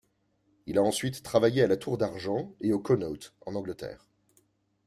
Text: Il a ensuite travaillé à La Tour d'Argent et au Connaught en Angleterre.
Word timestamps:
Il 0.65 0.79
a 0.79 0.81
ensuite 0.81 1.21
travaillé 1.21 1.61
à 1.61 1.67
La 1.67 1.77
Tour 1.77 1.95
d'Argent 1.99 2.55
et 2.59 2.73
au 2.73 2.79
Connaught 2.79 3.35
en 3.45 3.53
Angleterre. 3.53 4.09